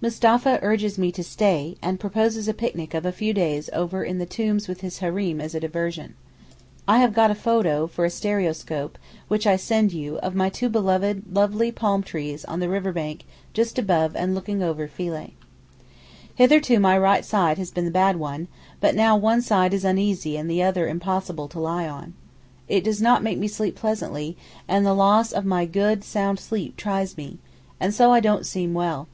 Mustapha 0.00 0.58
urges 0.62 0.96
me 0.96 1.12
to 1.12 1.22
stay, 1.22 1.76
and 1.82 2.00
proposes 2.00 2.48
a 2.48 2.54
picnic 2.54 2.94
of 2.94 3.04
a 3.04 3.12
few 3.12 3.34
days 3.34 3.68
over 3.74 4.02
in 4.02 4.16
the 4.16 4.24
tombs 4.24 4.66
with 4.66 4.80
his 4.80 5.00
Hareem 5.00 5.42
as 5.42 5.54
a 5.54 5.60
diversion. 5.60 6.14
I 6.88 7.00
have 7.00 7.12
got 7.12 7.30
a 7.30 7.34
photo, 7.34 7.86
for 7.86 8.06
a 8.06 8.08
stereoscope, 8.08 8.96
which 9.28 9.46
I 9.46 9.56
send 9.56 9.92
you, 9.92 10.16
of 10.20 10.34
my 10.34 10.48
two 10.48 10.70
beloved, 10.70 11.24
lovely 11.36 11.70
palm 11.70 12.02
trees 12.02 12.46
on 12.46 12.60
the 12.60 12.68
river 12.70 12.92
bank 12.92 13.24
just 13.52 13.78
above 13.78 14.16
and 14.16 14.34
looking 14.34 14.62
over 14.62 14.88
Philæ. 14.88 15.32
Hitherto 16.34 16.80
my 16.80 16.96
right 16.96 17.22
side 17.22 17.58
has 17.58 17.70
been 17.70 17.84
the 17.84 17.90
bad 17.90 18.16
one, 18.16 18.48
but 18.80 18.94
now 18.94 19.18
one 19.18 19.42
side 19.42 19.74
is 19.74 19.84
uneasy 19.84 20.38
and 20.38 20.50
the 20.50 20.62
other 20.62 20.88
impossible 20.88 21.46
to 21.48 21.60
lie 21.60 21.86
on. 21.86 22.14
It 22.68 22.84
does 22.84 23.02
not 23.02 23.22
make 23.22 23.36
one 23.38 23.48
sleep 23.48 23.76
pleasantly, 23.76 24.34
and 24.66 24.86
the 24.86 24.94
loss 24.94 25.30
of 25.30 25.44
my 25.44 25.66
good, 25.66 26.02
sound 26.04 26.40
sleep 26.40 26.78
tries 26.78 27.18
me, 27.18 27.36
and 27.78 27.92
so 27.92 28.10
I 28.12 28.20
don't 28.20 28.46
seem 28.46 28.72
well. 28.72 29.08